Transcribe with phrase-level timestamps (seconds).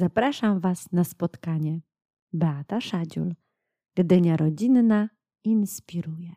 [0.00, 1.80] Zapraszam Was na spotkanie.
[2.32, 3.34] Beata Szadziul,
[3.94, 5.08] Gdynia Rodzinna
[5.44, 6.34] inspiruje.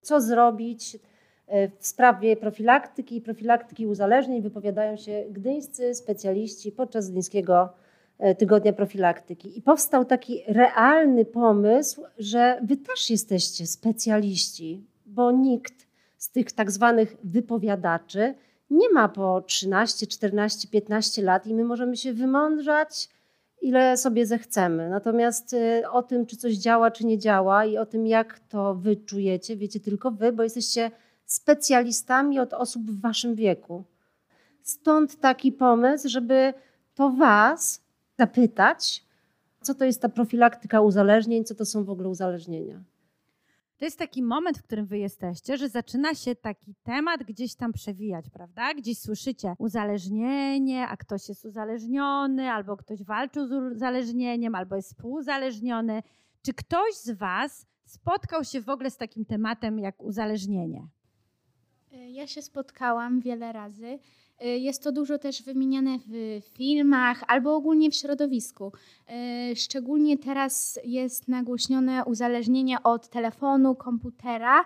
[0.00, 0.98] Co zrobić
[1.46, 7.68] e, w sprawie profilaktyki i profilaktyki uzależnień wypowiadają się gdyńscy specjaliści podczas Gdyńskiego
[8.18, 9.58] e, Tygodnia Profilaktyki.
[9.58, 15.86] I powstał taki realny pomysł, że Wy też jesteście specjaliści, bo nikt
[16.18, 18.34] z tych tak zwanych wypowiadaczy
[18.70, 23.08] nie ma po 13, 14, 15 lat i my możemy się wymądrzać,
[23.62, 24.88] ile sobie zechcemy.
[24.88, 28.74] Natomiast y, o tym, czy coś działa, czy nie działa i o tym, jak to
[28.74, 30.90] wy czujecie, wiecie tylko wy, bo jesteście
[31.24, 33.84] specjalistami od osób w waszym wieku.
[34.62, 36.54] Stąd taki pomysł, żeby
[36.94, 37.82] to was
[38.18, 39.04] zapytać,
[39.62, 42.80] co to jest ta profilaktyka uzależnień, co to są w ogóle uzależnienia.
[43.78, 47.72] To jest taki moment, w którym wy jesteście, że zaczyna się taki temat gdzieś tam
[47.72, 48.74] przewijać, prawda?
[48.74, 56.02] Gdzieś słyszycie uzależnienie, a ktoś jest uzależniony, albo ktoś walczył z uzależnieniem, albo jest współuzależniony.
[56.42, 60.88] Czy ktoś z was spotkał się w ogóle z takim tematem jak uzależnienie?
[61.90, 63.98] Ja się spotkałam wiele razy
[64.40, 68.72] jest to dużo też wymieniane w filmach albo ogólnie w środowisku.
[69.52, 74.64] Y, szczególnie teraz jest nagłośnione uzależnienie od telefonu, komputera,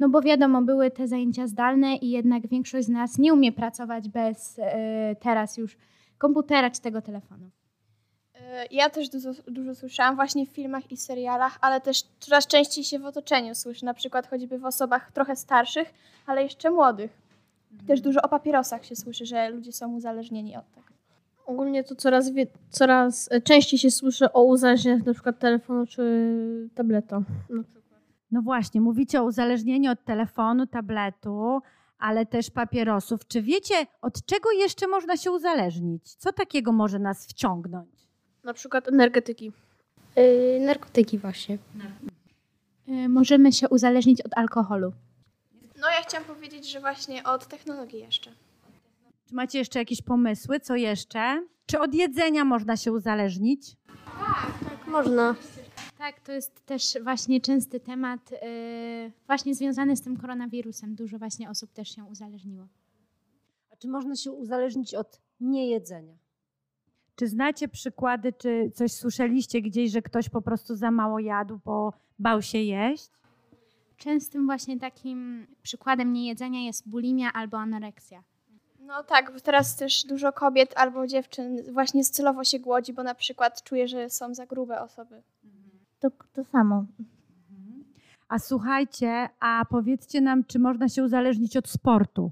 [0.00, 4.08] no bo wiadomo, były te zajęcia zdalne i jednak większość z nas nie umie pracować
[4.08, 4.62] bez y,
[5.20, 5.76] teraz już
[6.18, 7.50] komputera czy tego telefonu.
[8.70, 12.98] Ja też dużo, dużo słyszałam właśnie w filmach i serialach, ale też coraz częściej się
[12.98, 15.94] w otoczeniu słyszy, na przykład choćby w osobach trochę starszych,
[16.26, 17.27] ale jeszcze młodych.
[17.86, 20.88] Też dużo o papierosach się słyszy, że ludzie są uzależnieni od tego.
[21.46, 27.22] Ogólnie to coraz, wie, coraz częściej się słyszy o uzależnieniach na przykład telefonu czy tableta.
[28.30, 31.60] No właśnie, mówicie o uzależnieniu od telefonu, tabletu,
[31.98, 33.26] ale też papierosów.
[33.26, 36.14] Czy wiecie, od czego jeszcze można się uzależnić?
[36.14, 38.08] Co takiego może nas wciągnąć?
[38.44, 39.52] Na przykład energetyki.
[40.16, 41.58] Yy, narkotyki właśnie.
[42.86, 44.92] Yy, możemy się uzależnić od alkoholu.
[45.80, 48.30] No ja chciałam powiedzieć, że właśnie od technologii jeszcze.
[49.26, 50.60] Czy macie jeszcze jakieś pomysły?
[50.60, 51.46] Co jeszcze?
[51.66, 53.76] Czy od jedzenia można się uzależnić?
[54.04, 55.34] Tak, tak, można.
[55.98, 60.94] Tak, to jest też właśnie częsty temat, yy, właśnie związany z tym koronawirusem.
[60.94, 62.66] Dużo właśnie osób też się uzależniło.
[63.72, 66.16] A czy można się uzależnić od niejedzenia?
[67.16, 71.92] Czy znacie przykłady, czy coś słyszeliście gdzieś, że ktoś po prostu za mało jadł, bo
[72.18, 73.10] bał się jeść?
[73.98, 78.22] Częstym właśnie takim przykładem niejedzenia jest bulimia albo anoreksja.
[78.80, 83.14] No tak, bo teraz też dużo kobiet albo dziewczyn właśnie celowo się głodzi, bo na
[83.14, 85.22] przykład czuje, że są za grube osoby.
[86.00, 86.84] To, to samo.
[88.28, 92.30] A słuchajcie, a powiedzcie nam, czy można się uzależnić od sportu?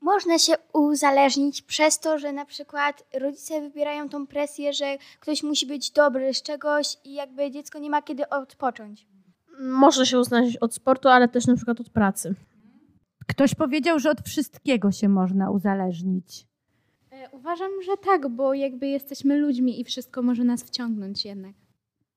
[0.00, 5.66] Można się uzależnić przez to, że na przykład rodzice wybierają tą presję, że ktoś musi
[5.66, 9.06] być dobry z czegoś i jakby dziecko nie ma kiedy odpocząć
[9.62, 12.34] można się uznać od sportu, ale też na przykład od pracy.
[13.26, 16.46] Ktoś powiedział, że od wszystkiego się można uzależnić.
[17.10, 21.54] E, uważam, że tak, bo jakby jesteśmy ludźmi i wszystko może nas wciągnąć jednak.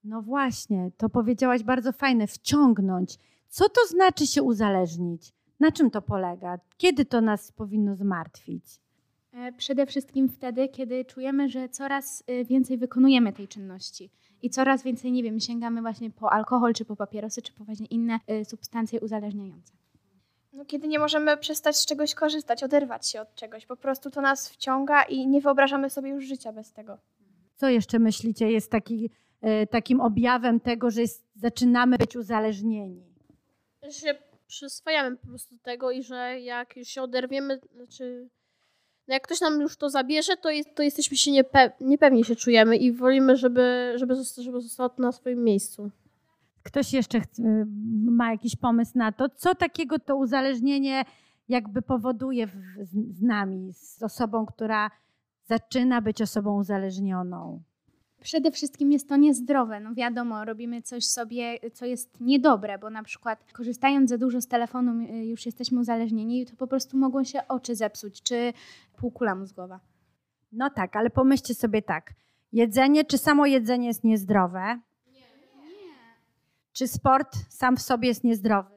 [0.04, 3.18] No właśnie, to powiedziałaś bardzo fajne, wciągnąć.
[3.48, 5.34] Co to znaczy się uzależnić?
[5.60, 6.60] Na czym to polega?
[6.78, 8.64] Kiedy to nas powinno zmartwić?
[9.34, 14.10] E, przede wszystkim wtedy, kiedy czujemy, że coraz e, więcej wykonujemy tej czynności
[14.46, 17.86] i coraz więcej, nie wiem, sięgamy właśnie po alkohol, czy po papierosy, czy po właśnie
[17.86, 19.74] inne y, substancje uzależniające.
[20.54, 24.22] No, kiedy nie możemy przestać z czegoś korzystać, oderwać się od czegoś, po prostu to
[24.22, 26.98] nas wciąga i nie wyobrażamy sobie już życia bez tego.
[27.56, 29.10] Co jeszcze myślicie jest taki,
[29.64, 33.04] y, takim objawem tego, że jest, zaczynamy być uzależnieni?
[33.84, 34.16] Że się
[34.48, 38.30] przyswajamy po prostu tego i że jak już się oderwiemy, znaczy
[39.08, 42.36] no jak ktoś nam już to zabierze, to, jest, to jesteśmy się niepe, niepewnie się
[42.36, 45.92] czujemy i wolimy, żeby, żeby, zostało, żeby zostało to na swoim miejscu.
[46.64, 47.44] Ktoś jeszcze chce,
[48.06, 51.06] ma jakiś pomysł na to, co takiego to uzależnienie
[51.50, 54.92] jakby powoduje w, z, z nami, z osobą, która
[55.48, 57.62] zaczyna być osobą uzależnioną?
[58.22, 59.80] Przede wszystkim jest to niezdrowe.
[59.80, 64.48] No wiadomo, robimy coś sobie, co jest niedobre, bo na przykład korzystając za dużo z
[64.48, 68.54] telefonu y, już jesteśmy uzależnieni i to po prostu mogą się oczy zepsuć, czy
[68.98, 69.80] półkula mózgowa.
[70.52, 72.14] No tak, ale pomyślcie sobie tak.
[72.54, 74.80] Jedzenie, czy samo jedzenie jest niezdrowe?
[75.08, 75.22] Nie.
[75.22, 75.94] nie.
[76.74, 78.76] Czy sport sam w sobie jest niezdrowy?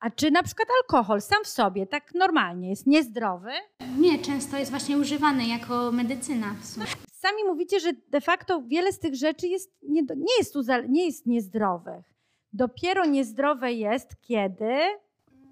[0.00, 3.50] A czy na przykład alkohol sam w sobie, tak normalnie, jest niezdrowy?
[3.98, 6.86] Nie, często jest właśnie używany jako medycyna w sumie
[7.20, 10.54] sami mówicie, że de facto wiele z tych rzeczy jest, nie, nie, jest,
[10.88, 12.14] nie jest niezdrowych.
[12.52, 14.80] Dopiero niezdrowe jest, kiedy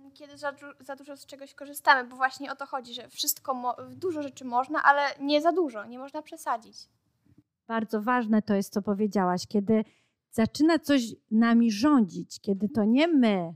[0.04, 3.76] niekiedy za, du- za dużo z czegoś korzystamy, bo właśnie o to chodzi, że wszystko,
[3.90, 6.76] dużo rzeczy można, ale nie za dużo, nie można przesadzić.
[7.66, 9.84] Bardzo ważne to jest, co powiedziałaś, kiedy
[10.30, 13.54] zaczyna coś nami rządzić, kiedy to nie my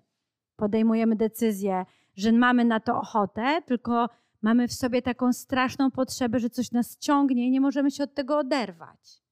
[0.57, 1.85] podejmujemy decyzję,
[2.17, 4.09] że mamy na to ochotę, tylko
[4.43, 8.15] mamy w sobie taką straszną potrzebę, że coś nas ciągnie i nie możemy się od
[8.15, 9.23] tego oderwać.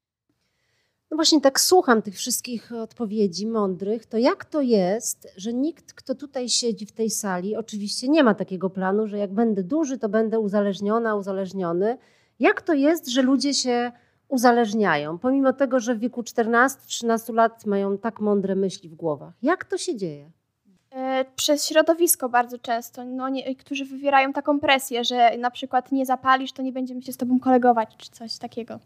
[1.10, 6.14] No właśnie tak słucham tych wszystkich odpowiedzi mądrych, to jak to jest, że nikt, kto
[6.14, 10.08] tutaj siedzi w tej sali, oczywiście nie ma takiego planu, że jak będę duży, to
[10.08, 11.98] będę uzależniona, uzależniony.
[12.38, 13.92] Jak to jest, że ludzie się
[14.28, 19.34] uzależniają, pomimo tego, że w wieku 14-13 lat mają tak mądre myśli w głowach?
[19.42, 20.30] Jak to się dzieje?
[20.92, 26.06] E, Przez środowisko bardzo często, no nie, którzy wywierają taką presję, że na przykład nie
[26.06, 28.80] zapalisz, to nie będziemy się z tobą kolegować, czy coś takiego.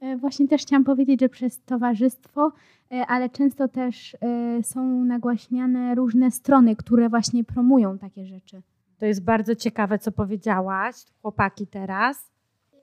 [0.00, 2.52] E, Właśnie też chciałam powiedzieć, że przez towarzystwo,
[2.92, 4.16] e, ale często też
[4.62, 8.62] są nagłaśniane różne strony, które właśnie promują takie rzeczy.
[8.98, 12.30] To jest bardzo ciekawe, co powiedziałaś, chłopaki teraz.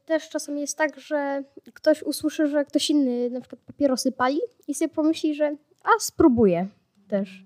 [0.06, 4.75] Też czasem jest tak, że ktoś usłyszy, że ktoś inny na przykład papierosy pali i
[4.75, 6.67] sobie pomyśli, że a spróbuję
[7.07, 7.44] też.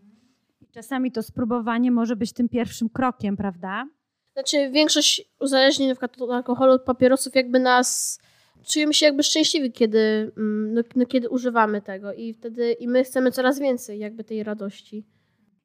[0.72, 3.88] Czasami to spróbowanie może być tym pierwszym krokiem, prawda?
[4.34, 8.20] Znaczy większość uzależnień na przykład od alkoholu, od papierosów jakby nas
[8.68, 13.04] czujemy się jakby szczęśliwi, kiedy, mm, no, no, kiedy używamy tego i wtedy i my
[13.04, 15.06] chcemy coraz więcej jakby tej radości.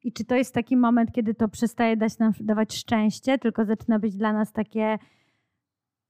[0.03, 3.99] I czy to jest taki moment, kiedy to przestaje dać nam dawać szczęście, tylko zaczyna
[3.99, 4.97] być dla nas takie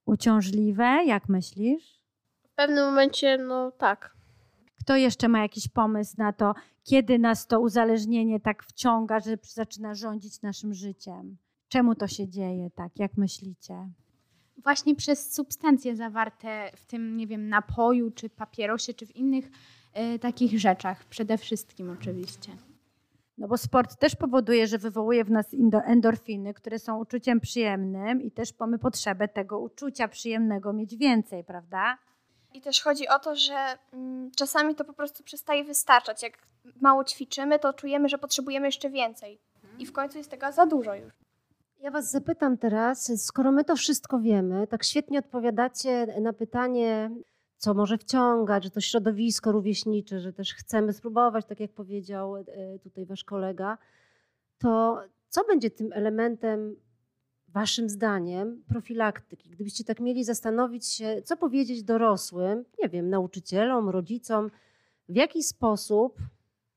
[0.06, 1.03] uciążliwe?
[1.06, 2.00] Jak myślisz?
[2.44, 4.15] W pewnym momencie, no tak.
[4.86, 6.54] Kto jeszcze ma jakiś pomysł na to,
[6.84, 11.38] kiedy nas to uzależnienie tak wciąga, że zaczyna rządzić naszym życiem?
[11.68, 13.00] Czemu to się dzieje tak?
[13.00, 13.90] Jak myślicie?
[14.64, 19.52] Właśnie przez substancje zawarte w tym, nie wiem, napoju, czy papierosie, czy w innych
[19.94, 21.06] e, takich rzeczach.
[21.06, 22.52] Przede wszystkim oczywiście.
[23.38, 25.46] No bo sport też powoduje, że wywołuje w nas
[25.86, 31.98] endorfiny, które są uczuciem przyjemnym i też mamy potrzebę tego uczucia przyjemnego mieć więcej, prawda?
[32.56, 36.24] I też chodzi o to, że mm, czasami to po prostu przestaje wystarczać.
[36.24, 36.38] Jak
[36.81, 39.40] mało ćwiczymy, to czujemy, że potrzebujemy jeszcze więcej.
[39.80, 41.13] I w końcu jest tego za dużo już.
[41.80, 47.12] Ja Was zapytam teraz, skoro my to wszystko wiemy, tak świetnie odpowiadacie na pytanie,
[47.57, 52.44] co może wciągać, że to środowisko rówieśnicze, że też chcemy spróbować, tak jak powiedział e,
[52.84, 53.78] tutaj Wasz kolega,
[54.57, 56.75] to co będzie tym elementem,
[57.56, 59.50] Waszym zdaniem, profilaktyki?
[59.50, 64.52] Gdybyście tak mieli zastanowić się, co powiedzieć dorosłym, nie wiem, nauczycielom, rodzicom,
[65.10, 66.18] w jaki sposób,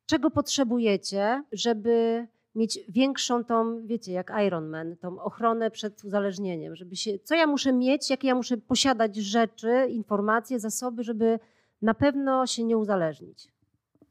[0.06, 6.96] czego potrzebujecie, żeby mieć większą tą, wiecie, jak Iron Man, tą ochronę przed uzależnieniem, żeby
[6.96, 11.38] się, co ja muszę mieć, jakie ja muszę posiadać rzeczy, informacje, zasoby, żeby
[11.82, 13.48] na pewno się nie uzależnić.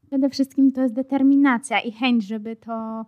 [0.07, 3.05] Przede wszystkim to jest determinacja i chęć, żeby to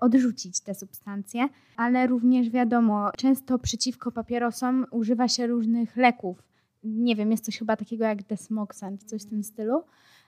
[0.00, 6.42] odrzucić te substancje, ale również wiadomo, często przeciwko papierosom używa się różnych leków.
[6.84, 9.82] Nie wiem, jest coś chyba takiego jak desmoxan, czy coś w tym stylu.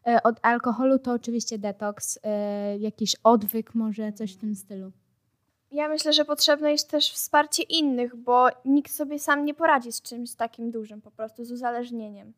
[0.06, 4.92] E, Od alkoholu to oczywiście detoks, e, jakiś odwyk, może coś w tym stylu.
[5.72, 10.02] Ja myślę, że potrzebne jest też wsparcie innych, bo nikt sobie sam nie poradzi z
[10.02, 12.32] czymś takim dużym, po prostu z uzależnieniem.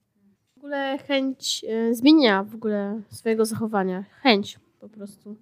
[0.55, 4.05] W ogóle chęć e, zmienia w ogóle swojego zachowania.
[4.23, 5.37] Chęć po prostu.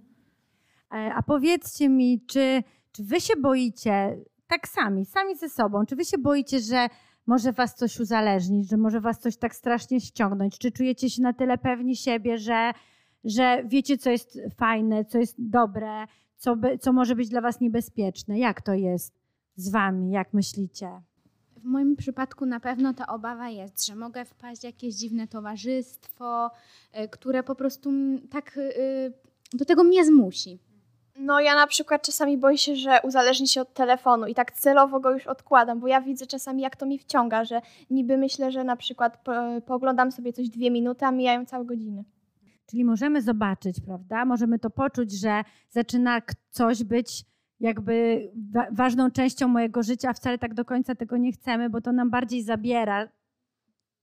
[0.93, 5.97] E, A powiedzcie mi, czy, czy wy się boicie, tak sami, sami ze sobą, czy
[5.97, 6.89] wy się boicie, że
[7.27, 10.59] może was coś uzależnić, że może was coś tak strasznie ściągnąć?
[10.59, 12.73] Czy czujecie się na tyle pewni siebie, że,
[13.25, 17.61] że wiecie, co jest fajne, co jest dobre, co, by, co może być dla was
[17.61, 18.39] niebezpieczne?
[18.39, 19.21] Jak to jest
[19.57, 20.11] z wami?
[20.11, 21.03] Jak myślicie?
[21.57, 26.51] W moim przypadku na pewno ta obawa jest, że mogę wpaść w jakieś dziwne towarzystwo,
[26.93, 27.91] e, które po prostu
[28.31, 29.11] tak e,
[29.53, 30.59] do tego mnie zmusi.
[31.23, 35.01] No ja na przykład czasami boję się, że uzależni się od telefonu i tak celowo
[35.01, 37.61] go już odkładam, bo ja widzę czasami jak to mi wciąga, że
[37.91, 39.33] niby myślę, że na przykład po,
[39.67, 42.05] pooglądam sobie coś dwie minuty, a mijają całe godziny.
[42.67, 44.25] Czyli możemy zobaczyć, prawda?
[44.25, 47.25] Możemy to poczuć, że zaczyna coś być
[47.61, 51.81] jakby wa- ważną częścią mojego życia, a wcale tak do końca tego nie chcemy, bo
[51.81, 53.09] to nam bardziej zabiera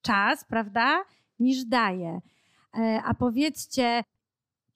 [0.02, 1.04] czas, prawda,
[1.40, 2.20] niż daje.
[2.80, 4.04] E, A powiedzcie,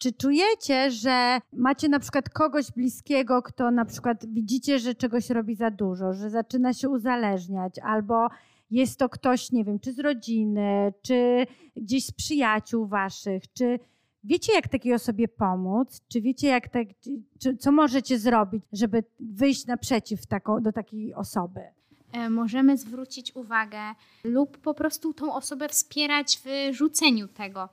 [0.01, 5.55] czy czujecie, że macie na przykład kogoś bliskiego, kto na przykład widzicie, że czegoś robi
[5.55, 8.27] za dużo, że zaczyna się uzależniać, albo
[8.71, 13.79] jest to ktoś, nie wiem, czy z rodziny, czy gdzieś z przyjaciół waszych, czy
[14.23, 16.87] wiecie, jak takiej osobie pomóc, czy wiecie, jak tak,
[17.39, 21.61] czy, co możecie zrobić, żeby wyjść naprzeciw taką, do takiej osoby?
[22.11, 23.79] E, Możemy zwrócić uwagę
[24.23, 27.69] lub po prostu tą osobę wspierać w rzuceniu tego.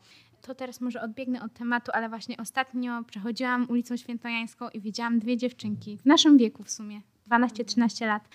[0.48, 5.36] To teraz może odbiegnę od tematu, ale właśnie ostatnio przechodziłam ulicą Świętojańską i widziałam dwie
[5.36, 7.00] dziewczynki w naszym wieku w sumie.
[7.30, 8.28] 12-13 lat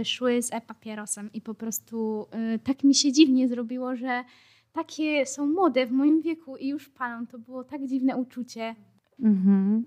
[0.00, 4.24] y, szły z e-papierosem i po prostu y, tak mi się dziwnie zrobiło, że
[4.72, 7.26] takie są młode w moim wieku i już palą.
[7.26, 8.74] To było tak dziwne uczucie.
[9.20, 9.84] Mhm.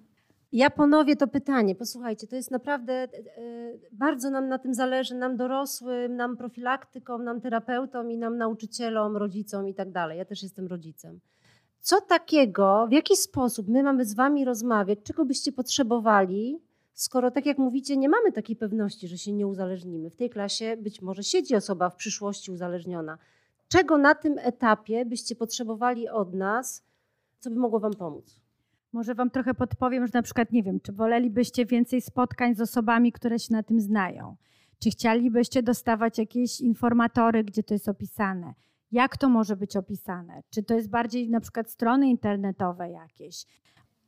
[0.52, 1.76] Ja ponowię to pytanie.
[1.76, 3.08] Posłuchajcie, to jest naprawdę e,
[3.92, 9.68] bardzo nam na tym zależy, nam dorosłym, nam profilaktykom, nam terapeutom i nam nauczycielom, rodzicom
[9.68, 10.18] i tak dalej.
[10.18, 11.20] Ja też jestem rodzicem.
[11.82, 16.60] Co takiego, w jaki sposób my mamy z wami rozmawiać, czego byście potrzebowali,
[16.94, 20.10] skoro tak jak mówicie, nie mamy takiej pewności, że się nie uzależnimy.
[20.10, 23.18] W tej klasie być może siedzi osoba w przyszłości uzależniona.
[23.68, 26.84] Czego na tym etapie byście potrzebowali od nas,
[27.40, 28.42] co by mogło wam pomóc?
[28.94, 33.12] Może Wam trochę podpowiem, że na przykład nie wiem, czy wolelibyście więcej spotkań z osobami,
[33.12, 34.36] które się na tym znają?
[34.80, 38.54] Czy chcielibyście dostawać jakieś informatory, gdzie to jest opisane?
[38.92, 40.44] Jak to może być opisane?
[40.50, 43.46] Czy to jest bardziej na przykład strony internetowe jakieś?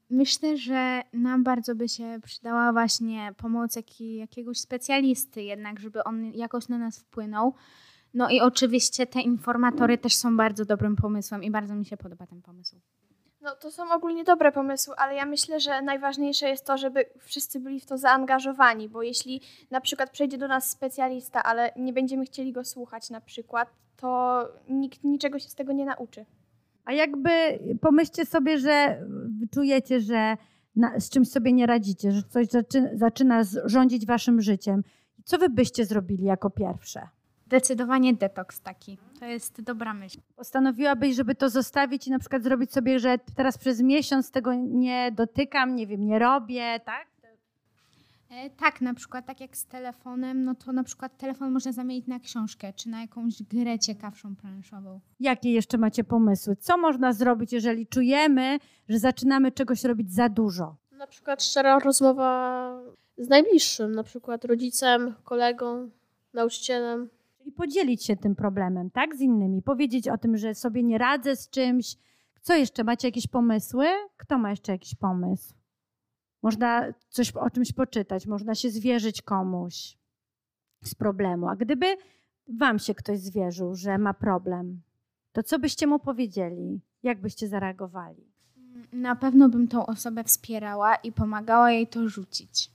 [0.09, 6.33] Myślę, że nam bardzo by się przydała właśnie pomoc jaki, jakiegoś specjalisty, jednak, żeby on
[6.33, 7.53] jakoś na nas wpłynął.
[8.13, 12.27] No i oczywiście te informatory też są bardzo dobrym pomysłem i bardzo mi się podoba
[12.27, 12.79] ten pomysł.
[13.43, 17.59] No to są ogólnie dobre pomysły, ale ja myślę, że najważniejsze jest to, żeby wszyscy
[17.59, 22.25] byli w to zaangażowani, bo jeśli na przykład przejdzie do nas specjalista, ale nie będziemy
[22.25, 26.25] chcieli go słuchać na przykład, to nikt niczego się z tego nie nauczy.
[26.85, 27.29] A jakby
[27.81, 29.05] pomyślcie sobie, że
[29.53, 30.38] czujecie, że
[30.75, 34.83] na, z czymś sobie nie radzicie, że coś zaczyna, zaczyna rządzić waszym życiem.
[35.25, 37.07] Co wy byście zrobili jako pierwsze?
[37.53, 38.98] Zdecydowanie detoks taki.
[39.19, 40.19] To jest dobra myśl.
[40.36, 45.12] Postanowiłabyś, żeby to zostawić i na przykład zrobić sobie, że teraz przez miesiąc tego nie
[45.12, 47.07] dotykam, nie wiem, nie robię, tak?
[48.29, 52.07] E, tak, na przykład tak jak z telefonem, no to na przykład telefon można zamienić
[52.07, 55.00] na książkę czy na jakąś grę ciekawszą planszową.
[55.19, 56.55] Jakie jeszcze macie pomysły?
[56.55, 60.75] Co można zrobić, jeżeli czujemy, że zaczynamy czegoś robić za dużo?
[60.91, 62.81] Na przykład szczera rozmowa
[63.17, 65.89] z najbliższym, na przykład rodzicem, kolegą,
[66.33, 67.10] nauczycielem.
[67.43, 71.35] Czyli podzielić się tym problemem, tak, z innymi, powiedzieć o tym, że sobie nie radzę
[71.35, 71.97] z czymś.
[72.41, 72.83] Co jeszcze?
[72.83, 73.85] Macie jakieś pomysły?
[74.17, 75.53] Kto ma jeszcze jakiś pomysł?
[76.43, 79.97] Można coś o czymś poczytać, można się zwierzyć komuś
[80.83, 81.47] z problemu.
[81.47, 81.85] A gdyby
[82.47, 84.81] wam się ktoś zwierzył, że ma problem,
[85.31, 86.81] to co byście mu powiedzieli?
[87.03, 88.33] Jak byście zareagowali?
[88.93, 92.71] Na pewno bym tą osobę wspierała i pomagała jej to rzucić.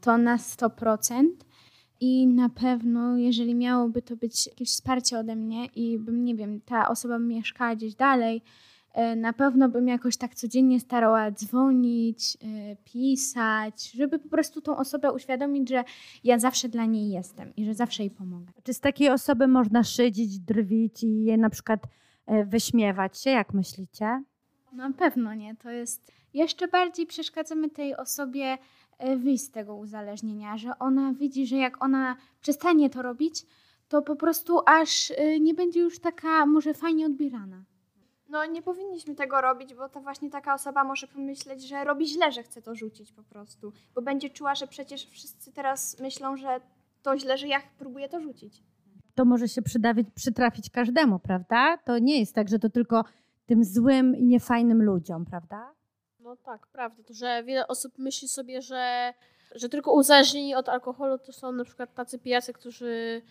[0.00, 1.24] To na 100%.
[2.00, 6.60] I na pewno, jeżeli miałoby to być jakieś wsparcie ode mnie i bym, nie wiem,
[6.60, 8.42] ta osoba mieszkała gdzieś dalej,
[8.92, 14.76] e, na pewno bym jakoś tak codziennie starała dzwonić, e, pisać, żeby po prostu tą
[14.76, 15.84] osobę uświadomić, że
[16.24, 18.52] ja zawsze dla niej jestem i że zawsze jej pomogę.
[18.62, 21.80] Czy z takiej osoby można szydzić, drwić i je na przykład
[22.26, 23.30] e, wyśmiewać się?
[23.30, 24.22] Jak myślicie?
[24.72, 25.56] Na pewno nie.
[25.56, 28.58] To jest jeszcze bardziej przeszkadzamy tej osobie
[29.16, 33.46] wyjść z tego uzależnienia, że ona widzi, że jak ona przestanie to robić,
[33.88, 37.64] to po prostu aż e, nie będzie już taka może fajnie odbierana.
[38.28, 42.32] No nie powinniśmy tego robić, bo to właśnie taka osoba może pomyśleć, że robi źle,
[42.32, 46.60] że chce to rzucić po prostu, bo będzie czuła, że przecież wszyscy teraz myślą, że
[47.02, 48.62] to źle, że ja próbuję to rzucić.
[49.14, 51.78] To może się przydawić, przytrafić każdemu, prawda?
[51.84, 53.04] To nie jest tak, że to tylko
[53.46, 55.72] tym złym i niefajnym ludziom, prawda?
[56.30, 57.02] No tak, prawda.
[57.02, 59.14] To, że wiele osób myśli sobie, że,
[59.54, 63.22] że tylko uzależnieni od alkoholu to są na przykład tacy pijacy, którzy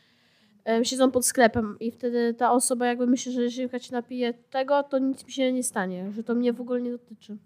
[0.84, 5.00] siedzą pod sklepem i wtedy ta osoba jakby myśli, że jeżeli się napije tego, to
[5.00, 7.38] nic mi się nie stanie, że to mnie w ogóle nie dotyczy.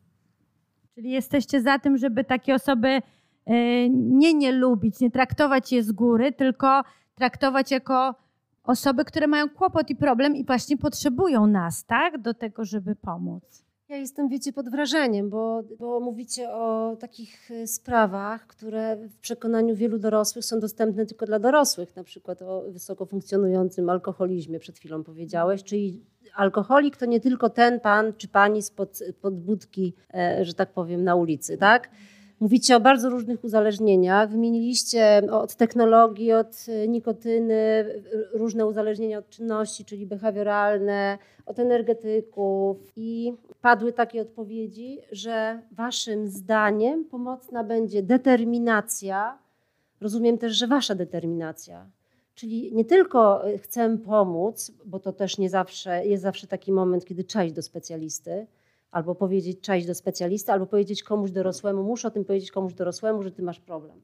[0.95, 5.91] Czyli jesteście za tym, żeby takie osoby e, nie nie lubić, nie traktować je z
[5.91, 6.81] góry, tylko
[7.15, 8.15] traktować jako
[8.63, 12.21] osoby, które mają kłopot i problem i właśnie potrzebują nas, tak?
[12.21, 13.62] Do tego, żeby pomóc.
[13.89, 19.75] Ja jestem, wiecie, pod wrażeniem, bo, bo mówicie o takich y, sprawach, które w przekonaniu
[19.75, 25.03] wielu dorosłych są dostępne tylko dla dorosłych, na przykład o wysoko funkcjonującym alkoholizmie przed chwilą
[25.03, 26.01] powiedziałeś, czyli
[26.35, 31.03] alkoholik to nie tylko ten pan czy pani spod, pod budki, e, że tak powiem,
[31.03, 31.89] na ulicy, tak?
[32.43, 34.29] Mówicie o bardzo różnych uzależnieniach.
[34.29, 37.85] Wymieniliście od technologii, od e, nikotyny,
[38.33, 42.77] różne uzależnienia od czynności, czyli behawioralne, od energetyków.
[42.95, 49.39] I padły takie odpowiedzi, że waszym zdaniem pomocna będzie determinacja.
[50.01, 51.89] Rozumiem też, że wasza determinacja.
[52.35, 57.05] Czyli nie tylko e, chcę pomóc, bo to też nie zawsze jest zawsze taki moment,
[57.05, 58.47] kiedy iść do specjalisty,
[58.93, 63.23] albo powiedzieć cześć do specjalisty, albo powiedzieć komuś dorosłemu, muszę o tym powiedzieć komuś dorosłemu,
[63.23, 64.01] że ty masz problem.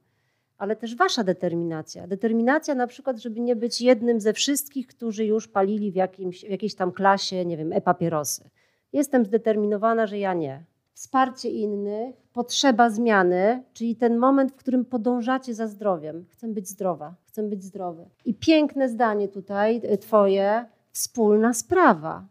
[0.57, 2.07] Ale też wasza determinacja.
[2.07, 6.49] Determinacja na przykład, żeby nie być jednym ze wszystkich, którzy już palili w, jakimś, w
[6.49, 8.49] jakiejś tam klasie, nie wiem, e-papierosy.
[8.93, 10.63] Jestem zdeterminowana, że ja nie.
[10.93, 16.25] Wsparcie innych, potrzeba zmiany, czyli ten moment, w którym podążacie za zdrowiem.
[16.29, 18.05] Chcę być zdrowa, chcę być zdrowy.
[18.25, 22.25] I piękne zdanie tutaj, y, Twoje, wspólna sprawa.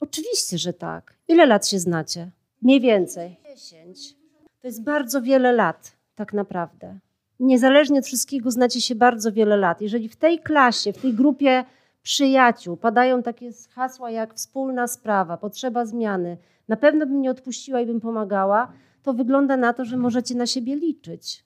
[0.00, 1.13] Oczywiście, że tak.
[1.28, 2.30] Ile lat się znacie?
[2.62, 3.36] Mniej więcej.
[3.44, 4.14] 10.
[4.60, 6.98] To jest bardzo wiele lat, tak naprawdę.
[7.40, 9.80] Niezależnie od wszystkiego znacie się bardzo wiele lat.
[9.80, 11.64] Jeżeli w tej klasie, w tej grupie
[12.02, 16.36] przyjaciół padają takie hasła jak wspólna sprawa, potrzeba zmiany,
[16.68, 20.46] na pewno bym nie odpuściła i bym pomagała, to wygląda na to, że możecie na
[20.46, 21.44] siebie liczyć.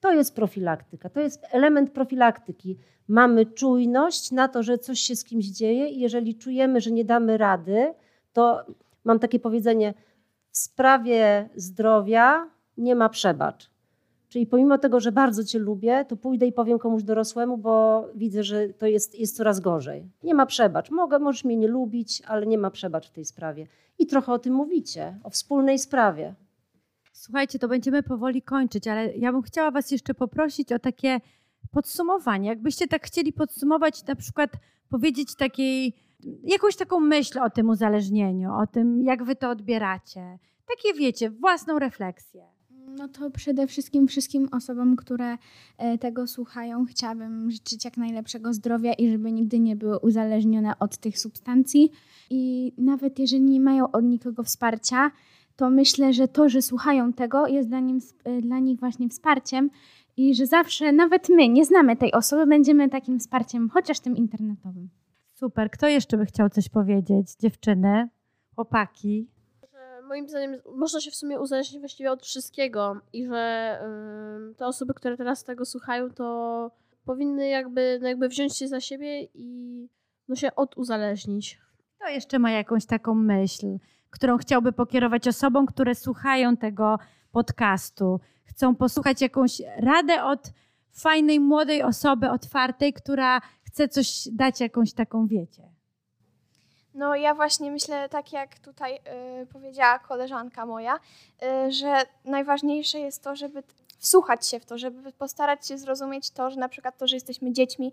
[0.00, 2.78] To jest profilaktyka, to jest element profilaktyki.
[3.08, 7.04] Mamy czujność na to, że coś się z kimś dzieje i jeżeli czujemy, że nie
[7.04, 7.94] damy rady,
[8.32, 8.64] to
[9.04, 9.94] mam takie powiedzenie,
[10.50, 13.70] w sprawie zdrowia nie ma przebacz.
[14.28, 18.42] Czyli pomimo tego, że bardzo Cię lubię, to pójdę i powiem komuś dorosłemu, bo widzę,
[18.42, 20.10] że to jest, jest coraz gorzej.
[20.22, 20.90] Nie ma przebacz.
[20.90, 23.66] Mogę, możesz mnie nie lubić, ale nie ma przebacz w tej sprawie.
[23.98, 26.34] I trochę o tym mówicie, o wspólnej sprawie.
[27.12, 31.20] Słuchajcie, to będziemy powoli kończyć, ale ja bym chciała Was jeszcze poprosić o takie
[31.70, 32.48] podsumowanie.
[32.48, 34.50] Jakbyście tak chcieli podsumować, na przykład
[34.88, 35.96] powiedzieć takiej,
[36.44, 40.38] jakąś taką myśl o tym uzależnieniu, o tym, jak Wy to odbieracie.
[40.66, 42.44] Takie wiecie, własną refleksję.
[42.96, 45.38] No to przede wszystkim wszystkim osobom, które
[45.78, 50.98] e, tego słuchają, chciałabym życzyć jak najlepszego zdrowia i żeby nigdy nie były uzależnione od
[50.98, 51.90] tych substancji.
[52.30, 55.10] I nawet jeżeli nie mają od nikogo wsparcia,
[55.56, 59.70] to myślę, że to, że słuchają tego, jest dla, nim, e, dla nich właśnie wsparciem
[60.16, 64.88] i że zawsze, nawet my, nie znamy tej osoby, będziemy takim wsparciem, chociaż tym internetowym.
[65.42, 65.70] Super.
[65.70, 67.34] Kto jeszcze by chciał coś powiedzieć?
[67.40, 68.08] Dziewczyny,
[68.54, 69.28] chłopaki?
[70.08, 73.78] moim zdaniem można się w sumie uzależnić właściwie od wszystkiego i że
[74.56, 76.70] te osoby, które teraz tego słuchają, to
[77.04, 79.88] powinny jakby, no jakby wziąć się za siebie i
[80.28, 81.60] no się oduzależnić.
[81.98, 83.78] Kto jeszcze ma jakąś taką myśl,
[84.10, 86.98] którą chciałby pokierować osobom, które słuchają tego
[87.32, 88.20] podcastu?
[88.44, 90.52] Chcą posłuchać jakąś radę od
[90.92, 93.40] fajnej, młodej osoby, otwartej, która
[93.72, 95.62] chce coś dać, jakąś taką, wiecie,
[96.94, 98.94] no ja właśnie myślę, tak jak tutaj
[99.42, 100.96] y, powiedziała koleżanka moja,
[101.66, 103.62] y, że najważniejsze jest to, żeby
[103.98, 107.52] wsłuchać się w to, żeby postarać się zrozumieć to, że na przykład to, że jesteśmy
[107.52, 107.92] dziećmi,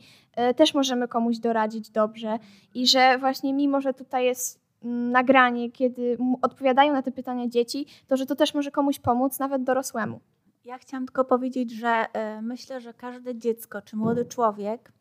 [0.51, 2.39] y, też możemy komuś doradzić dobrze
[2.73, 7.85] i że właśnie mimo, że tutaj jest mm, nagranie, kiedy odpowiadają na te pytania dzieci,
[8.07, 10.19] to że to też może komuś pomóc, nawet dorosłemu.
[10.65, 12.05] Ja chciałam tylko powiedzieć, że
[12.41, 14.91] myślę, że każde dziecko czy młody człowiek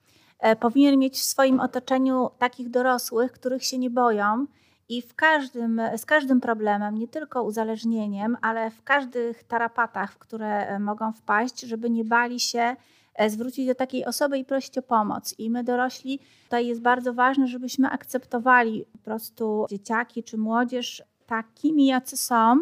[0.61, 4.47] powinien mieć w swoim otoczeniu takich dorosłych, których się nie boją
[4.89, 10.67] i w każdym, z każdym problemem, nie tylko uzależnieniem, ale w każdych tarapatach, w które
[10.67, 12.77] e, mogą wpaść, żeby nie bali się
[13.15, 15.35] e, zwrócić do takiej osoby i prosić o pomoc.
[15.39, 21.87] I my dorośli, tutaj jest bardzo ważne, żebyśmy akceptowali po prostu dzieciaki czy młodzież takimi,
[21.87, 22.57] jacy są,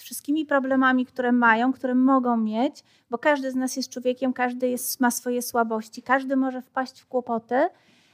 [0.00, 4.68] z wszystkimi problemami, które mają, które mogą mieć, bo każdy z nas jest człowiekiem, każdy
[4.68, 7.68] jest, ma swoje słabości, każdy może wpaść w kłopoty.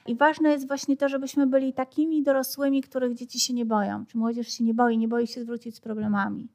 [0.06, 4.18] I ważne jest właśnie to, żebyśmy byli takimi dorosłymi, których dzieci się nie boją, czy
[4.18, 6.48] młodzież się nie boi, nie boi się zwrócić z problemami.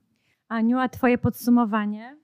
[0.47, 2.17] Aniu, a Twoje podsumowanie?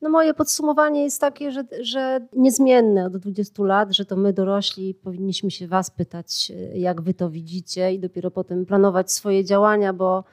[0.00, 4.94] No moje podsumowanie jest takie, że, że niezmienne od 20 lat, że to my dorośli
[4.94, 10.24] powinniśmy się Was pytać, jak Wy to widzicie i dopiero potem planować swoje działania, bo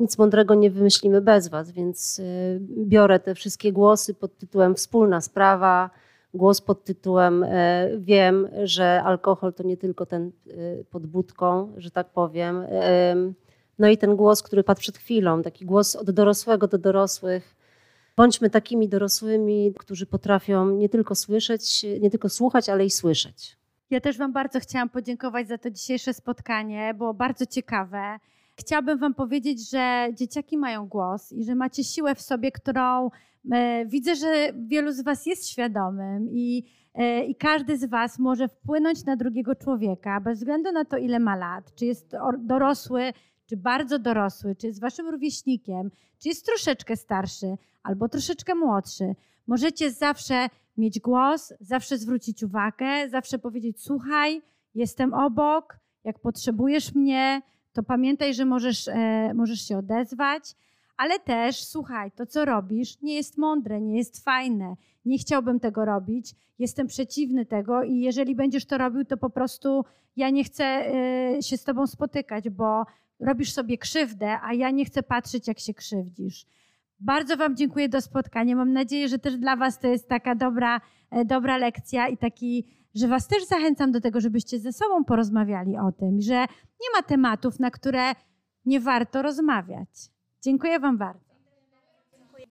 [0.00, 5.20] nic mądrego nie wymyślimy bez Was, więc y, biorę te wszystkie głosy pod tytułem Wspólna
[5.20, 5.90] sprawa,
[6.34, 11.90] głos pod tytułem e, Wiem, że alkohol to nie tylko ten y, pod budką, że
[11.90, 12.64] tak powiem.
[13.78, 17.56] No i ten głos, który padł przed chwilą, taki głos od dorosłego do dorosłych.
[18.16, 23.56] Bądźmy takimi dorosłymi, którzy potrafią nie tylko słyszeć, nie tylko słuchać, ale i słyszeć.
[23.90, 26.94] Ja też Wam bardzo chciałam podziękować za to dzisiejsze spotkanie.
[26.94, 28.18] Było bardzo ciekawe.
[28.60, 33.10] Chciałabym Wam powiedzieć, że dzieciaki mają głos i że macie siłę w sobie, którą
[33.52, 38.48] e, widzę, że wielu z Was jest świadomym i, e, i każdy z Was może
[38.48, 43.12] wpłynąć na drugiego człowieka, bez względu na to, ile ma lat, czy jest dorosły,
[43.46, 49.14] czy bardzo dorosły, czy jest Waszym rówieśnikiem, czy jest troszeczkę starszy albo troszeczkę młodszy.
[49.46, 54.42] Możecie zawsze mieć głos, zawsze zwrócić uwagę, zawsze powiedzieć: Słuchaj,
[54.74, 60.54] jestem obok, jak potrzebujesz mnie, to pamiętaj, że możesz, e, możesz się odezwać,
[60.96, 64.76] ale też słuchaj, to co robisz nie jest mądre, nie jest fajne.
[65.04, 69.84] Nie chciałbym tego robić, jestem przeciwny tego i jeżeli będziesz to robił, to po prostu
[70.16, 72.84] ja nie chcę e, się z tobą spotykać, bo
[73.20, 76.46] robisz sobie krzywdę, a ja nie chcę patrzeć, jak się krzywdzisz.
[77.00, 78.56] Bardzo Wam dziękuję do spotkania.
[78.56, 82.80] Mam nadzieję, że też dla Was to jest taka dobra, e, dobra lekcja i taki
[82.94, 86.34] że Was też zachęcam do tego, żebyście ze sobą porozmawiali o tym, że
[86.80, 88.12] nie ma tematów, na które
[88.64, 89.88] nie warto rozmawiać.
[90.42, 91.29] Dziękuję Wam bardzo.